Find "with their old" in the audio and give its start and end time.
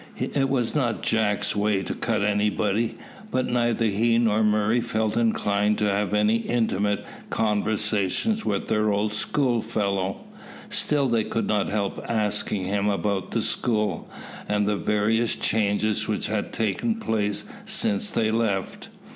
8.43-9.13